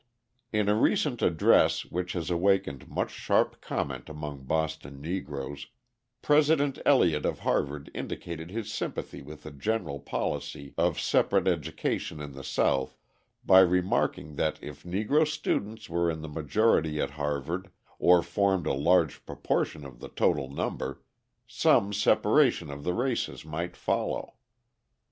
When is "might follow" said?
23.45-24.33